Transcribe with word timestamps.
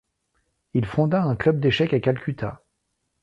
Il 0.73 0.85
fonda 0.87 1.21
un 1.21 1.35
club 1.35 1.59
d'échecs 1.59 1.93
à 1.93 1.99
Calcutta. 1.99 2.63